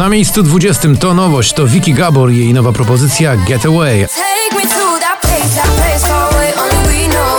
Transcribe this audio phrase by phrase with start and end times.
[0.00, 4.06] Na miejscu 20 to nowość, to Vicky Gabor i jej nowa propozycja Get Away.
[4.06, 7.36] Take me to that place, that place far away, only we know.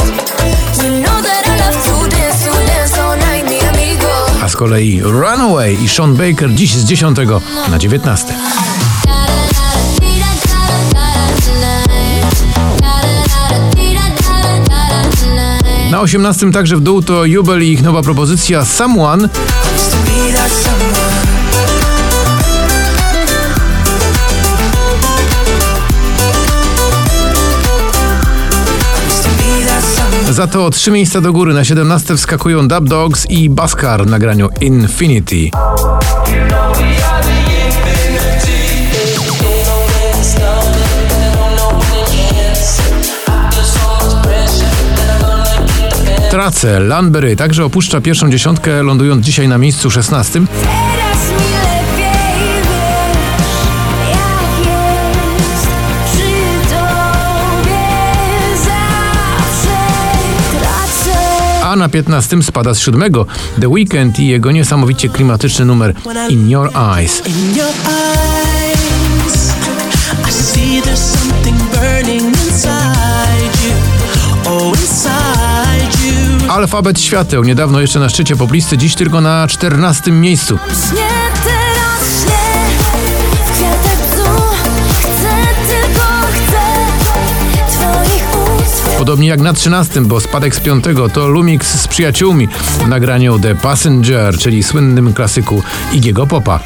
[0.83, 4.07] You know that I love to dance, to dance all night, mi amigo.
[4.43, 7.17] A z kolei Runaway i Sean Baker dziś z 10
[7.69, 8.33] na 19.
[15.91, 19.29] Na 18 także w dół to Jubel i ich nowa propozycja Someone.
[30.31, 34.49] Za to trzy miejsca do góry na 17 wskakują Dub Dogs i Baskar w nagraniu
[34.61, 35.49] Infinity.
[46.29, 50.41] Tracę, Lanbery także opuszcza pierwszą dziesiątkę, lądując dzisiaj na miejscu 16.
[61.71, 63.25] A na 15 spada z siódmego
[63.61, 65.93] The Weeknd i jego niesamowicie klimatyczny numer
[66.29, 67.23] In Your Eyes.
[67.27, 69.53] In your eyes,
[70.29, 73.73] I see there's something burning inside you.
[74.45, 76.51] Oh, inside you.
[76.51, 80.59] Alfabet świateł, niedawno jeszcze na szczycie poplisty, dziś tylko na 14 miejscu.
[89.11, 93.55] Podobnie jak na 13, bo spadek z 5 to Lumix z przyjaciółmi w nagraniu The
[93.55, 96.59] Passenger, czyli słynnym klasyku Igiego Popa.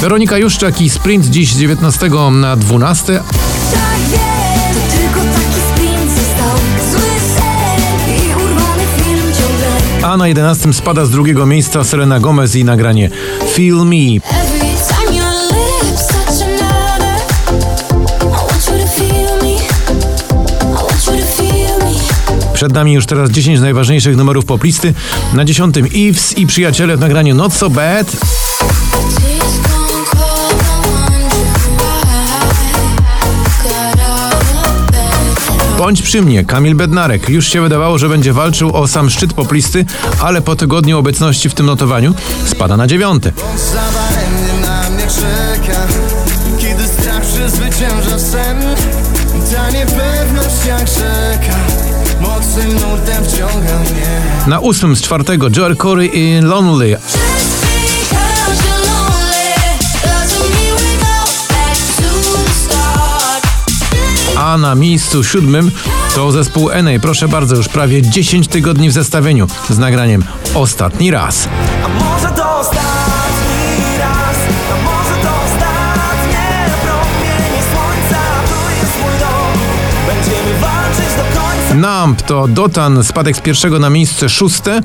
[0.00, 3.22] Weronika Juszczak i Sprint dziś z 19 na 12,
[10.02, 13.10] a na 11 spada z drugiego miejsca Selena Gomez i nagranie
[13.54, 14.20] Feel Me.
[22.54, 24.94] Przed nami już teraz 10 najważniejszych numerów poplisty.
[25.32, 28.16] Na 10 Eves i przyjaciele w nagraniu Not So Bad.
[35.82, 37.28] Bądź przy mnie, Kamil Bednarek.
[37.28, 39.84] Już się wydawało, że będzie walczył o sam szczyt poplisty,
[40.20, 42.14] ale po tygodniu obecności w tym notowaniu
[42.46, 43.32] spada na dziewiąte.
[43.56, 45.78] Zawaremnie na mnie czeka
[46.58, 48.62] Kiedy strach przezwycięża sen
[49.54, 51.56] Ta niepewność jak rzeka
[52.20, 56.98] Mocnym nurtem wciąga mnie Na ósmym z czwartego Joel Corey i Lonely.
[64.42, 65.70] A na miejscu siódmym
[66.14, 66.90] to zespół NA.
[67.02, 71.48] Proszę bardzo, już prawie 10 tygodni w zestawieniu z nagraniem Ostatni raz.
[71.84, 74.36] A może to ostatni raz,
[74.72, 79.58] a może to ostatnie promienie słońca, tu jest mój dom,
[80.06, 81.74] będziemy walczyć do końca.
[81.74, 84.80] Numb to Dotan, spadek z pierwszego na miejsce szóste.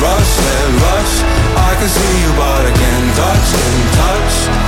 [0.00, 0.36] Rush,
[0.82, 4.65] rush I can see you but I can't touch, can't touch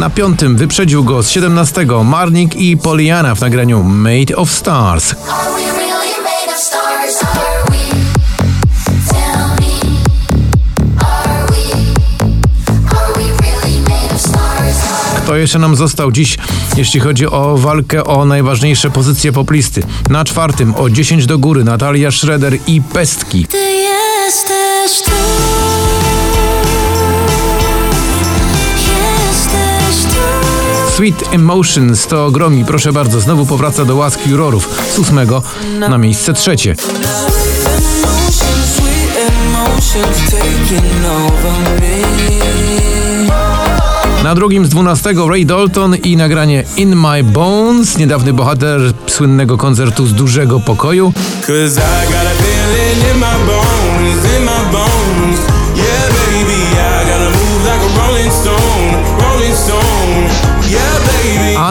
[0.00, 5.12] Na piątym wyprzedził go z 17 Marnik i Poliana w nagraniu Made of Stars.
[5.12, 7.22] Are we really made of stars?
[7.22, 7.76] Are we?
[9.12, 9.96] Tell me.
[11.04, 11.74] Are we?
[12.98, 14.76] Are we really made of stars?
[15.12, 16.38] Are Kto jeszcze nam został dziś,
[16.76, 19.82] jeśli chodzi o walkę o najważniejsze pozycje poplisty?
[20.10, 23.46] Na czwartym o 10 do góry Natalia Schroeder i Pestki.
[23.46, 25.10] Ty jesteś tu.
[31.00, 35.42] Sweet Emotions to gromi, proszę bardzo, znowu powraca do łask jurorów z ósmego
[35.88, 36.74] na miejsce trzecie.
[44.24, 50.06] Na drugim z 12 Ray Dalton i nagranie In My Bones, niedawny bohater słynnego koncertu
[50.06, 51.12] z dużego pokoju.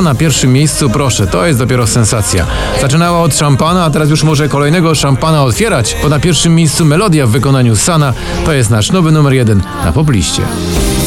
[0.10, 2.48] Na pierwszym miejscu, proszę, to jest dopiero sensacja.
[2.82, 7.28] Zaczynała od szampana, a teraz już może kolejnego szampana otwierać, bo na pierwszym miejscu melodia
[7.28, 8.14] w wykonaniu Sana
[8.46, 10.42] to jest nasz nowy numer jeden na popliście.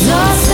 [0.01, 0.52] Zostań